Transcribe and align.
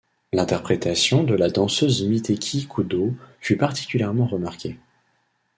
L'interprétation 0.33 1.23
de 1.23 1.35
la 1.35 1.51
danseuse 1.51 2.03
Miteki 2.07 2.65
Kudo 2.67 3.13
fut 3.39 3.55
particulièrement 3.57 4.25
remarquée. 4.25 4.79